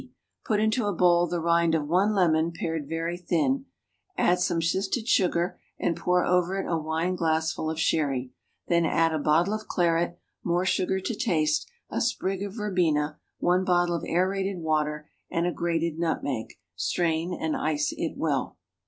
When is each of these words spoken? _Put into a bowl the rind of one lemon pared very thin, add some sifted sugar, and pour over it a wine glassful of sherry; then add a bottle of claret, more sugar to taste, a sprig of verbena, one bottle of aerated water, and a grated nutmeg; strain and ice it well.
_Put 0.45 0.59
into 0.59 0.87
a 0.87 0.93
bowl 0.93 1.27
the 1.27 1.39
rind 1.39 1.75
of 1.75 1.85
one 1.87 2.15
lemon 2.15 2.51
pared 2.53 2.89
very 2.89 3.17
thin, 3.19 3.67
add 4.17 4.39
some 4.39 4.59
sifted 4.59 5.07
sugar, 5.07 5.59
and 5.79 5.95
pour 5.95 6.25
over 6.25 6.59
it 6.59 6.67
a 6.67 6.75
wine 6.75 7.13
glassful 7.15 7.69
of 7.69 7.79
sherry; 7.79 8.33
then 8.67 8.83
add 8.83 9.13
a 9.13 9.19
bottle 9.19 9.53
of 9.53 9.67
claret, 9.67 10.17
more 10.43 10.65
sugar 10.65 10.99
to 11.01 11.13
taste, 11.13 11.69
a 11.91 12.01
sprig 12.01 12.41
of 12.41 12.55
verbena, 12.55 13.19
one 13.37 13.63
bottle 13.63 13.95
of 13.95 14.03
aerated 14.07 14.57
water, 14.57 15.07
and 15.29 15.45
a 15.45 15.51
grated 15.51 15.99
nutmeg; 15.99 16.47
strain 16.75 17.31
and 17.39 17.55
ice 17.55 17.93
it 17.95 18.17
well. 18.17 18.57